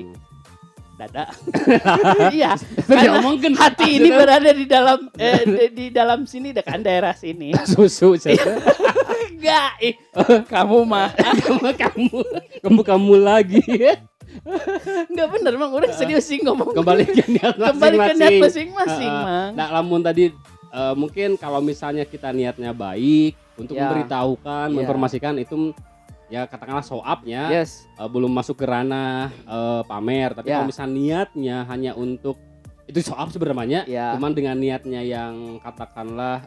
dada. 0.95 1.25
Iya. 2.33 2.53
Karena 2.87 3.01
diomongkeun 3.17 3.55
hati 3.57 3.97
ini 3.97 4.09
maksudnya 4.09 4.19
berada 4.19 4.51
di 4.53 4.65
dalam 4.65 4.99
eh, 5.17 5.41
di, 5.45 5.65
di 5.73 5.85
dalam 5.89 6.19
sini 6.25 6.53
dekat 6.53 6.81
daerah 6.81 7.13
sini. 7.13 7.53
Susu 7.71 8.15
siapa? 8.15 8.61
enggak 9.33 9.71
ih, 9.83 9.95
kamu 10.47 10.77
mah. 10.87 11.09
Kamu 11.13 11.69
kamu. 11.75 12.19
Kamu 12.63 12.81
kamu 12.81 13.13
lagi. 13.19 13.59
Enggak 15.09 15.27
bener 15.29 15.53
mang. 15.59 15.71
Udah 15.75 15.91
serius 15.93 16.25
sih 16.25 16.39
ngomong. 16.41 16.73
Kembali 16.73 17.03
ke 17.05 17.23
niat 17.27 17.53
kembali 17.59 17.97
ke 17.97 18.13
niat 18.15 18.33
masing-masing. 18.39 18.39
masing-masing 18.41 19.11
Heeh. 19.11 19.25
mang. 19.27 19.51
Nah, 19.53 19.67
lamun 19.69 20.01
tadi 20.01 20.31
eh, 20.73 20.93
mungkin 20.95 21.35
kalau 21.35 21.59
misalnya 21.59 22.07
kita 22.07 22.31
niatnya 22.33 22.71
baik 22.73 23.35
untuk 23.53 23.77
Ya. 23.77 23.85
memberitahukan, 23.85 24.67
Ya. 24.67 24.73
menginformasikan 24.73 25.37
itu 25.37 25.75
ya 26.33 26.49
katakanlah 26.49 26.81
show 26.81 26.97
up-nya 27.05 27.53
yes. 27.53 27.85
eh, 27.93 28.09
belum 28.09 28.33
masuk 28.33 28.57
ke 28.57 28.65
ranah 28.65 29.29
eh, 29.29 29.81
pamer, 29.85 30.33
tapi 30.33 30.49
Ya. 30.49 30.57
kalau 30.57 30.73
misalnya 30.73 30.93
niatnya 30.97 31.57
hanya 31.69 31.91
untuk 31.93 32.41
itu 32.89 33.05
show 33.05 33.13
up 33.13 33.29
sebenarnya, 33.29 33.85
ya. 33.85 34.17
cuman 34.17 34.33
dengan 34.33 34.57
niatnya 34.57 35.05
yang 35.05 35.61
katakanlah 35.61 36.41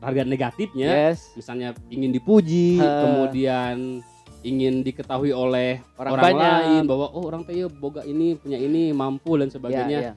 harga 0.00 0.24
negatifnya, 0.24 1.12
yes. 1.12 1.36
misalnya 1.36 1.76
ingin 1.92 2.16
dipuji, 2.16 2.80
Eh. 2.80 3.02
kemudian 3.04 4.00
ingin 4.40 4.80
diketahui 4.80 5.36
oleh 5.36 5.84
orang, 6.00 6.12
orang, 6.16 6.24
banyak. 6.24 6.52
lain 6.56 6.82
bahwa 6.88 7.06
oh 7.12 7.22
orang 7.28 7.42
teh 7.44 7.58
ya 7.60 7.68
boga 7.68 8.06
ini 8.08 8.38
punya 8.40 8.56
ini 8.56 8.94
mampu 8.96 9.36
dan 9.36 9.52
sebagainya. 9.52 9.98
Ya, 10.00 10.10
ya. 10.10 10.14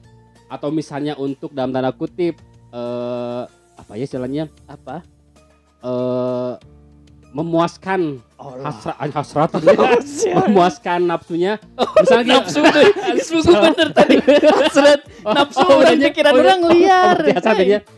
atau 0.48 0.68
misalnya 0.72 1.16
untuk 1.16 1.52
dalam 1.52 1.72
tanda 1.74 1.92
kutip 1.92 2.40
eh 2.72 3.42
apa 3.76 3.92
ya 3.98 4.04
istilahnya? 4.06 4.46
Apa? 4.70 5.02
Eh 5.82 6.52
memuaskan 7.32 8.20
oh 8.36 8.54
hasrat 8.60 8.96
hasrat 9.10 9.50
memuaskan 10.44 11.00
nafsunya. 11.08 11.56
Misalnya 12.04 12.24
gini- 12.24 12.36
nafsu 12.38 12.60
nafsu 12.60 13.36
bener 13.50 13.88
tadi. 13.90 14.16
Hasrat 14.44 15.00
nafsu 15.36 15.64
Oh, 15.64 15.80
orang 15.80 15.96
pikiran 15.98 16.32
oh, 16.32 16.40
orang 16.40 16.60
oh, 16.60 16.70
liar 16.70 17.16
oh, 17.16 17.24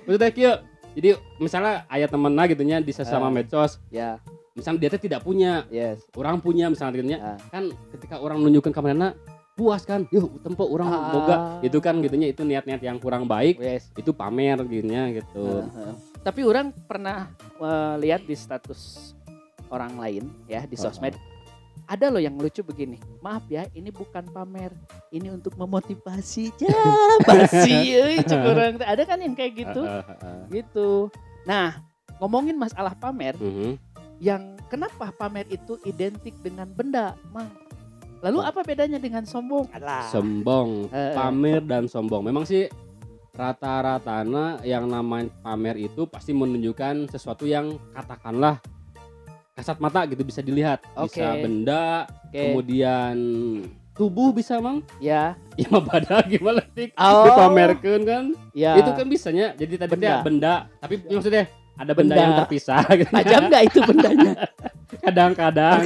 maksudnya 0.07 0.31
kieu 0.31 0.53
jadi 0.95 1.11
misalnya 1.43 1.83
ayat 1.91 2.07
temennya 2.07 2.45
gitu 2.47 2.63
nya 2.63 2.79
di 2.79 2.95
sesama 2.95 3.27
Eh. 3.27 3.35
medsos. 3.35 3.83
Ya. 3.91 4.23
Misalnya 4.55 4.87
dia 4.87 4.91
teh 4.95 5.03
tidak 5.03 5.27
punya. 5.27 5.67
Yes. 5.67 6.07
Orang 6.15 6.39
punya 6.39 6.71
misalnya 6.71 6.95
gitu 6.95 7.07
nya. 7.11 7.19
Ah. 7.19 7.39
kan 7.51 7.75
ketika 7.91 8.23
orang 8.23 8.39
menunjukkan 8.39 8.71
ke 8.71 8.81
mana 8.81 9.19
puas 9.55 9.83
kan 9.83 10.07
yuk 10.11 10.39
tempo 10.43 10.63
orang 10.67 10.87
Ah. 10.87 11.11
boga 11.11 11.37
gitu 11.63 11.79
kan 11.79 11.99
gitunya 11.99 12.31
itu 12.31 12.47
niat-niat 12.47 12.79
yang 12.79 13.03
kurang 13.03 13.27
baik. 13.27 13.59
Yes. 13.59 13.91
Itu 13.99 14.15
pamer 14.15 14.63
gitunya 14.65 15.11
gitu. 15.11 15.67
Heeh. 15.67 15.95
tapi 16.25 16.41
orang 16.41 16.73
pernah 16.89 17.29
eh, 17.61 17.95
lihat 18.01 18.25
di 18.25 18.33
status 18.33 19.13
orang 19.75 19.99
lain 19.99 20.31
ya 20.47 20.63
di 20.63 20.79
sosmed. 20.79 21.19
Ada 21.85 22.09
loh 22.09 22.23
yang 22.23 22.39
lucu 22.39 22.65
begini 22.65 22.97
maaf 23.21 23.45
ya 23.51 23.69
ini 23.75 23.93
bukan 23.93 24.25
pamer 24.31 24.73
ini 25.11 25.29
untuk 25.29 25.53
memotivasi. 25.59 26.55
Ya 26.65 26.73
basi 27.27 27.93
euy, 27.93 28.17
teh. 28.23 28.39
ada 28.81 29.03
kan 29.05 29.19
yang 29.21 29.35
kayak 29.35 29.53
gitu? 29.53 29.83
Gitu. 30.49 31.11
Nah 31.45 31.83
ngomongin 32.23 32.57
masalah 32.57 32.95
pamer 32.95 33.35
Mhm. 33.37 33.77
yang 34.23 34.57
kenapa 34.71 35.13
pamer 35.13 35.45
itu 35.51 35.77
identik 35.85 36.33
dengan 36.41 36.71
benda 36.71 37.19
mang 37.35 37.51
lalu 38.25 38.41
apa 38.41 38.65
bedanya 38.65 38.97
dengan 38.97 39.29
sombong? 39.29 39.69
Alah. 39.77 40.09
sombong. 40.09 40.89
Pamer 40.89 41.61
dan 41.61 41.85
sombong. 41.85 42.25
Memang 42.25 42.49
sih 42.49 42.65
rata-ratana 43.35 44.63
yang 44.63 44.87
namanya 44.89 45.29
pamer 45.43 45.77
itu 45.77 46.07
pasti 46.07 46.33
menunjukkan 46.33 47.11
sesuatu 47.11 47.45
yang 47.45 47.77
katakanlah 47.93 48.63
kasat 49.55 49.79
mata 49.79 50.03
gitu 50.05 50.27
bisa 50.27 50.43
dilihat 50.43 50.83
bisa 50.99 51.31
Oke. 51.31 51.43
benda 51.47 52.11
Oke. 52.27 52.35
kemudian 52.51 53.17
tubuh 53.95 54.35
bisa 54.35 54.59
mang 54.59 54.83
Ya. 54.99 55.39
ya 55.55 55.71
mah 55.71 55.79
badan 55.81 56.27
gimana 56.35 56.63
sih 56.75 56.91
Oh. 56.99 57.23
dipamerkeun 57.31 58.03
kan 58.03 58.25
Ya. 58.51 58.75
itu 58.75 58.91
kan 58.91 59.07
bisanya 59.07 59.55
jadi 59.55 59.79
tadi 59.79 59.95
Benda. 59.95 60.15
benda. 60.21 60.55
tapi 60.79 60.99
maksudnya 61.07 61.47
ada 61.75 61.91
benda, 61.91 62.15
Benda. 62.15 62.19
yang 62.21 62.33
terpisah 62.37 62.83
gitu 62.99 63.11
tajam 63.11 63.43
nggak 63.47 63.63
itu 63.65 63.79
bendanya? 63.83 64.33
kadang-kadang 65.07 65.79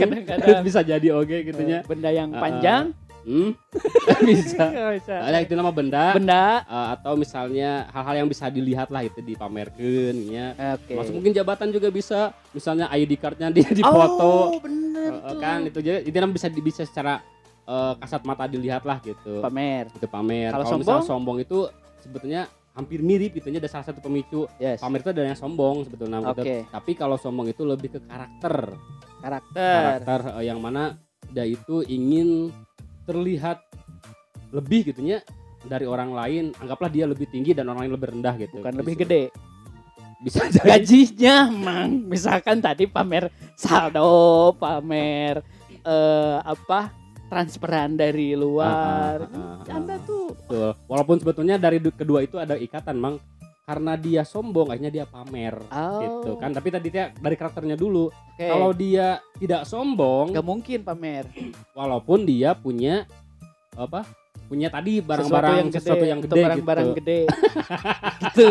bisa 0.60 0.80
jadi 0.80 1.08
oke 1.12 1.36
gitunya 1.44 1.78
Benda 1.84 2.08
yang 2.08 2.28
panjang. 2.32 2.92
Hmm? 3.28 3.50
bisa 4.24 4.64
bisa. 4.90 5.14
ada 5.20 5.38
itu 5.38 5.52
nama 5.52 5.68
benda 5.68 6.16
Benda. 6.16 6.64
eh, 6.64 6.86
atau 6.96 7.12
misalnya 7.14 7.84
hal-hal 7.88 8.14
yang 8.18 8.28
bisa 8.28 8.48
dilihat 8.48 8.88
lah 8.88 9.04
itu 9.04 9.20
dipamerkan 9.20 10.14
ya 10.24 10.56
Oke. 10.74 10.96
masuk 10.96 11.12
mungkin 11.14 11.32
jabatan 11.32 11.68
juga 11.68 11.88
bisa 11.88 12.32
misalnya 12.50 12.88
ID 12.88 13.12
cardnya 13.14 13.52
dia 13.52 13.68
dipoto 13.70 14.16
Oh, 14.48 14.58
bener 14.58 14.88
Eh, 14.98 15.30
tuh. 15.30 15.38
kan 15.38 15.58
itu 15.62 15.78
jadi 15.78 15.98
itu 16.02 16.16
namanya 16.16 16.34
bisa 16.34 16.48
bisa 16.50 16.82
secara 16.82 17.20
eh, 17.62 17.92
kasat 17.98 18.24
mata 18.24 18.44
dilihat 18.44 18.82
lah 18.82 18.98
gitu 18.98 19.38
pamer. 19.38 19.88
itu 19.90 20.06
pamer 20.06 20.50
Kalau 20.50 20.64
kalau 20.64 20.78
misalnya 20.80 21.04
sombong 21.04 21.38
itu 21.38 21.68
sebetulnya 21.98 22.42
hampir 22.70 23.02
mirip 23.02 23.34
gitu 23.34 23.50
ada 23.50 23.66
salah 23.66 23.84
satu 23.84 23.98
pemicu 23.98 24.46
Yes. 24.56 24.78
pamer 24.78 25.00
itu 25.00 25.10
ada 25.10 25.22
yang 25.24 25.34
sombong 25.34 25.82
sebetulnya 25.82 26.22
gitu. 26.24 26.40
Oke. 26.40 26.56
tapi 26.68 26.92
kalau 26.94 27.16
sombong 27.16 27.48
itu 27.48 27.62
lebih 27.62 27.90
ke 27.90 28.00
karakter 28.00 28.72
Karakter. 29.18 29.98
karakter 30.06 30.20
yang 30.40 30.58
mana 30.58 30.94
dia 31.28 31.42
itu 31.42 31.82
ingin 31.82 32.54
terlihat 33.08 33.64
lebih 34.52 34.92
gitunya 34.92 35.24
dari 35.64 35.84
orang 35.84 36.12
lain 36.12 36.44
anggaplah 36.54 36.88
dia 36.88 37.04
lebih 37.04 37.24
tinggi 37.26 37.56
dan 37.56 37.66
orang 37.68 37.88
lain 37.88 37.92
lebih 37.96 38.08
rendah 38.12 38.34
gitu 38.36 38.60
Bukan 38.60 38.74
lebih 38.76 38.94
Bisa- 38.94 39.02
gede. 39.04 39.22
bisa 40.18 40.40
jadi 40.52 40.66
Gajinya, 40.68 41.36
mang. 41.48 41.90
Misalkan 42.04 42.58
tadi 42.58 42.84
pamer 42.84 43.32
saldo, 43.54 44.52
pamer 44.54 45.40
eh 45.80 46.36
apa? 46.38 46.92
transferan 47.28 47.92
dari 47.92 48.32
luar. 48.32 49.20
Ah, 49.20 49.60
ah, 49.60 49.60
ah, 49.60 49.76
Anda 49.76 50.00
tuh 50.00 50.32
Betul. 50.32 50.72
walaupun 50.88 51.16
sebetulnya 51.20 51.60
dari 51.60 51.76
du- 51.76 51.92
kedua 51.92 52.24
itu 52.24 52.40
ada 52.40 52.56
ikatan 52.56 52.96
mang 52.96 53.20
karena 53.68 54.00
dia 54.00 54.24
sombong 54.24 54.72
akhirnya 54.72 54.88
dia 54.88 55.04
pamer 55.04 55.60
oh, 55.68 56.00
gitu 56.00 56.30
kan 56.40 56.56
tapi 56.56 56.72
tadi 56.72 56.88
dia 56.88 57.12
dari 57.12 57.36
karakternya 57.36 57.76
dulu 57.76 58.08
oke. 58.08 58.40
kalau 58.48 58.72
dia 58.72 59.20
tidak 59.36 59.68
sombong 59.68 60.32
nggak 60.32 60.46
mungkin 60.48 60.80
pamer 60.80 61.28
walaupun 61.76 62.24
dia 62.24 62.56
punya 62.56 63.04
apa 63.76 64.08
punya 64.48 64.72
tadi 64.72 64.98
sesuatu 64.98 65.08
barang-barang 65.12 65.52
yang 65.60 65.68
gede, 65.68 65.78
sesuatu 65.84 66.04
yang 66.08 66.20
gede 66.24 66.40
barang-barang 66.40 66.86
gitu. 66.88 66.98
gede. 67.04 67.20
gitu. 68.24 68.50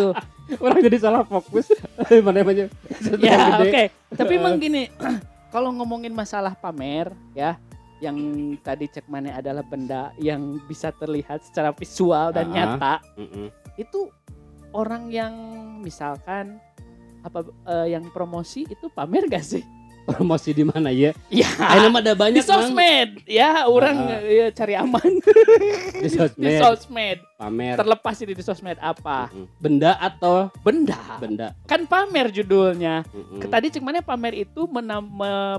orang 0.62 0.78
jadi 0.86 0.98
salah 1.02 1.26
fokus 1.26 1.74
mana 2.26 2.46
sesuatu 2.46 3.26
ya, 3.26 3.58
oke. 3.58 3.66
gede. 3.66 3.84
Tapi 4.14 4.34
emang 4.38 4.62
gini, 4.62 4.94
kalau 5.54 5.74
ngomongin 5.74 6.14
masalah 6.14 6.54
pamer 6.54 7.10
ya, 7.34 7.58
yang 7.98 8.16
tadi 8.62 8.86
cek 8.86 9.10
mana 9.10 9.42
adalah 9.42 9.66
benda 9.66 10.14
yang 10.22 10.62
bisa 10.70 10.94
terlihat 10.94 11.42
secara 11.42 11.74
visual 11.74 12.30
dan 12.30 12.46
Ah. 12.46 12.54
nyata, 12.54 12.94
Mm-mm. 13.18 13.50
itu 13.82 14.14
orang 14.72 15.08
yang 15.08 15.34
misalkan 15.80 16.60
apa 17.20 17.44
eh, 17.66 17.92
yang 17.92 18.08
promosi 18.10 18.64
itu 18.64 18.88
pamer 18.90 19.28
gak 19.28 19.46
sih? 19.46 19.64
promosi 20.08 20.56
di 20.56 20.64
mana 20.64 20.88
ya 20.88 21.12
Ya, 21.28 21.52
nama 21.60 22.00
ada 22.00 22.16
di 22.16 22.16
banyak 22.16 22.40
Mang. 22.40 22.48
sosmed. 22.48 23.28
Ya, 23.28 23.68
orang 23.68 24.08
Ah. 24.08 24.24
ya, 24.24 24.48
cari 24.56 24.72
aman 24.72 25.04
di 25.04 26.00
di 26.08 26.10
sosmed 26.10 26.60
sosmed. 26.64 27.20
pamer 27.36 27.76
Terlepas 27.76 28.16
ini 28.24 28.32
di 28.32 28.40
sosmed 28.40 28.80
apa? 28.80 29.28
Benda 29.60 30.00
atau 30.00 30.48
Benda. 30.64 31.20
benda 31.20 31.52
Kan 31.68 31.84
pamer 31.84 32.32
judulnya. 32.32 33.04
Tadi 33.44 33.68
cek 33.68 33.84
mana 33.84 34.00
pamer 34.00 34.48
itu 34.48 34.64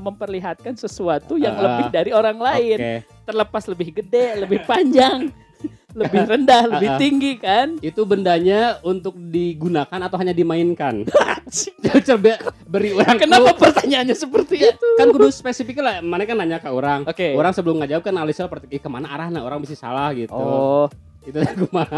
memperlihatkan 0.00 0.74
sesuatu 0.74 1.36
yang 1.36 1.52
Ah, 1.52 1.62
lebih 1.68 1.86
dari 1.92 2.10
orang 2.10 2.40
lain. 2.40 2.78
Oke. 2.80 2.94
Terlepas 3.24 3.68
lebih 3.68 3.88
gede, 3.94 4.40
lebih 4.40 4.64
panjang, 4.64 5.28
lebih 5.98 6.20
rendah, 6.30 6.62
lebih 6.70 6.90
tinggi 6.96 7.32
kan? 7.36 7.76
itu 7.78 8.02
bendanya 8.02 8.78
untuk 8.80 9.14
digunakan 9.14 9.98
atau 9.98 10.16
hanya 10.16 10.30
dimainkan 10.30 11.02
coba 12.08 12.38
beri 12.64 12.92
orang 12.92 13.16
Kenapa 13.16 13.50
clue. 13.52 13.60
pertanyaannya 13.66 14.14
seperti 14.14 14.56
itu? 14.62 14.88
kan 14.96 15.08
kudu 15.08 15.28
spesifik 15.28 15.80
lah 15.80 15.98
mana 15.98 16.22
kan 16.22 16.36
nanya 16.36 16.58
ke 16.58 16.68
orang 16.68 17.02
Oke. 17.04 17.34
orang 17.34 17.50
sebelum 17.50 17.80
ngajawab 17.80 18.02
kan 18.04 18.14
seperti 18.28 18.66
"Ih, 18.70 18.80
ke 18.80 18.88
mana 18.88 19.10
arahnya 19.10 19.40
orang 19.42 19.58
bisa 19.58 19.74
salah 19.74 20.14
gitu 20.14 20.30
Oh, 20.30 20.86
itu 21.24 21.36
aku 21.36 21.66
mah 21.70 21.88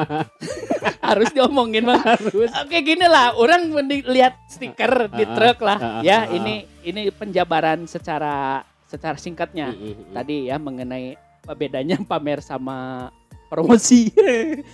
harus 1.01 1.29
diomongin 1.31 1.85
bang. 1.85 2.01
harus 2.01 2.51
Oke 2.57 2.79
gini 2.81 3.05
lah, 3.05 3.35
orang 3.35 3.69
mending 3.69 4.07
lihat 4.07 4.39
stiker 4.47 5.11
di 5.11 5.25
truk 5.27 5.59
lah. 5.61 5.79
ah, 5.79 5.87
ah, 5.99 6.03
Ya 6.03 6.27
ini 6.27 6.65
ini 6.83 7.11
penjabaran 7.11 7.85
secara 7.85 8.63
secara 8.87 9.15
singkatnya. 9.15 9.71
Tadi 10.11 10.47
ya 10.47 10.59
mengenai 10.59 11.15
apa 11.41 11.53
bedanya 11.55 11.99
pamer 12.01 12.39
sama 12.41 13.11
promosi. 13.51 14.09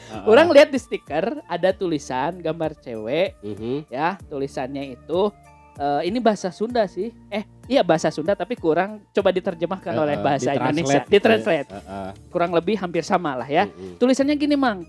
Ah, 0.07 0.23
ah. 0.23 0.29
Orang 0.29 0.53
lihat 0.53 0.69
di 0.69 0.77
stiker 0.77 1.41
ada 1.45 1.73
tulisan 1.73 2.37
gambar 2.37 2.77
cewek 2.77 3.35
Mhm. 3.41 3.89
ya 3.89 4.21
tulisannya 4.23 4.93
itu 4.93 5.21
eh, 5.75 6.01
ini 6.05 6.19
bahasa 6.19 6.49
Sunda 6.49 6.85
sih 6.87 7.09
eh 7.29 7.43
iya 7.67 7.81
bahasa 7.81 8.09
Sunda 8.09 8.33
tapi 8.33 8.55
kurang 8.55 9.01
coba 9.11 9.29
diterjemahkan 9.31 9.91
Eh, 9.91 9.99
oleh 9.99 10.15
eh, 10.15 10.23
bahasa 10.23 10.49
ditranslate 10.49 10.63
Indonesia 10.63 10.93
gitu 10.95 11.03
ya. 11.03 11.13
ditranslate 11.13 11.69
eh. 11.73 12.11
kurang 12.29 12.53
lebih 12.53 12.77
hampir 12.77 13.03
sama 13.03 13.35
lah 13.35 13.47
ya 13.47 13.65
Mm-mm. 13.67 13.97
tulisannya 13.97 14.35
gini 14.35 14.55
mang 14.55 14.85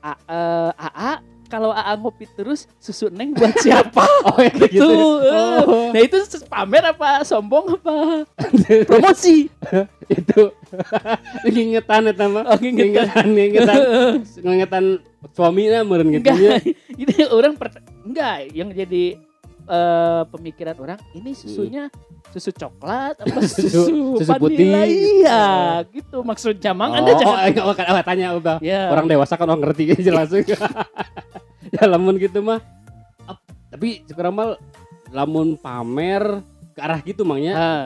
A, 0.00 0.12
eh, 0.12 0.70
AA 0.76 1.12
kalau 1.46 1.70
AA 1.70 1.94
ngopi 1.98 2.26
terus 2.34 2.66
susu 2.82 3.08
neng 3.08 3.32
buat 3.32 3.54
siapa? 3.64 4.04
Oh 4.26 4.38
ya 4.38 4.52
gitu. 4.54 4.66
gitu 4.68 4.88
eh. 5.24 5.62
oh. 5.62 5.90
Nah 5.94 6.00
itu 6.02 6.16
pamer 6.46 6.84
apa? 6.90 7.22
Sombong 7.22 7.78
apa? 7.80 8.26
Promosi. 8.90 9.48
Itu. 10.06 10.54
Ngingetan 11.42 12.14
eta 12.14 12.30
mah 12.30 12.46
oh, 12.46 12.58
ngingetan. 12.62 13.26
ngingetan 13.26 13.26
ngingetan. 13.34 13.78
Ngingetan 14.38 14.84
suaminya 15.34 15.82
meureun 15.82 16.14
gitu 16.14 16.30
enggak. 16.30 16.38
Nya 16.38 16.54
ini 16.94 17.14
orang 17.26 17.58
per- 17.58 17.82
enggak 18.06 18.36
yang 18.54 18.70
jadi 18.70 19.18
eh, 19.66 20.22
pemikiran 20.28 20.76
orang 20.78 20.98
ini 21.12 21.30
susunya 21.32 21.90
susu 22.30 22.50
coklat 22.50 23.18
apa 23.18 23.38
Hmm. 23.38 23.50
Susu- 23.50 24.16
susu, 24.18 24.32
putih. 24.38 24.66
iya 24.66 25.44
gitu 25.88 26.22
maksudnya. 26.22 26.70
Mang 26.70 26.92
anda 26.92 27.12
oh, 27.12 27.18
jangan 27.18 27.36
oh, 27.36 27.46
enggak, 27.46 27.64
oh, 27.64 27.94
oh, 27.94 28.04
tanya 28.04 28.26
udah 28.34 28.56
ya 28.58 28.90
orang 28.90 29.06
dewasa 29.06 29.34
kan 29.34 29.46
orang 29.46 29.62
ngerti 29.62 29.82
gitu 29.94 30.10
langsung 30.10 30.42
ya 30.46 31.84
lamun 31.84 32.16
gitu 32.16 32.38
mah. 32.40 32.62
Ap- 33.24 33.42
tapi 33.70 34.06
sekarang 34.06 34.32
mal 34.32 34.50
lamun 35.10 35.54
pamer 35.56 36.42
ke 36.74 36.80
arah 36.80 37.00
gitu 37.00 37.22
mangnya 37.22 37.54
Ah, 37.54 37.84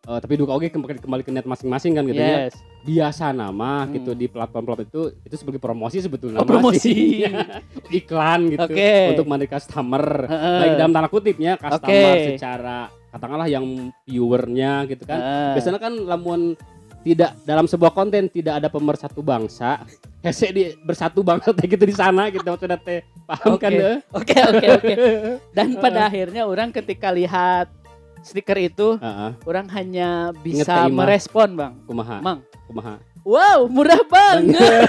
Eh, 0.00 0.16
tapi 0.16 0.32
duka 0.32 0.56
oke 0.56 0.64
kembali 0.66 0.96
kembali 0.96 1.20
ke 1.20 1.28
net 1.28 1.44
masing-masing 1.44 1.92
kan 1.92 2.08
gitu 2.08 2.16
ya 2.16 2.48
yes 2.48 2.56
biasa 2.80 3.36
nama 3.36 3.84
Hmm. 3.84 3.92
gitu 3.92 4.16
di 4.16 4.24
platform-platform 4.24 4.88
itu 4.88 5.02
itu 5.20 5.34
sebagai 5.36 5.60
promosi 5.60 6.00
sebetulnya 6.00 6.40
Oh, 6.40 6.48
promosi. 6.48 7.20
iklan 8.00 8.48
gitu 8.48 8.64
Oke. 8.64 9.12
untuk 9.12 9.28
menarik 9.28 9.52
customer 9.52 10.00
Heeh. 10.24 10.56
baik 10.56 10.72
dalam 10.74 10.90
tanda 10.90 11.08
kutipnya 11.12 11.52
customer 11.54 12.16
Oke. 12.16 12.26
secara 12.32 12.76
katakanlah 13.12 13.44
yang 13.46 13.64
viewernya 14.02 14.88
gitu 14.88 15.04
kan 15.04 15.20
Ah. 15.20 15.52
biasanya 15.52 15.76
kan 15.76 15.92
lamun 15.92 16.56
tidak 17.00 17.36
dalam 17.44 17.64
sebuah 17.64 17.92
konten 17.92 18.26
tidak 18.26 18.56
ada 18.56 18.68
pemersatu 18.68 19.20
bangsa 19.20 19.84
hese 20.24 20.48
di 20.48 20.64
bersatu 20.80 21.20
bangsa 21.20 21.52
teh 21.52 21.68
gitu 21.68 21.84
di 21.84 21.92
sana 21.92 22.32
gitu 22.32 22.40
maksudnya 22.42 22.80
teh 22.80 23.04
paham 23.28 23.52
Oke. 23.52 23.60
kan 23.60 23.70
deh 23.70 23.96
oke 24.10 24.36
oke 24.48 24.66
oke 24.74 24.94
dan 25.56 25.76
pada 25.76 26.08
akhirnya 26.08 26.48
orang 26.48 26.72
ketika 26.72 27.12
lihat 27.12 27.68
stiker 28.20 28.58
itu 28.58 28.96
Heeh, 28.96 29.30
orang 29.44 29.66
hanya 29.70 30.08
bisa 30.36 30.64
Kak 30.64 30.88
Ima. 30.88 31.04
merespon 31.04 31.48
bang. 31.54 31.72
Kumaha? 31.84 32.20
Mang. 32.20 32.40
Kumaha? 32.66 33.00
Wow 33.20 33.68
murah 33.68 34.00
banget 34.06 34.88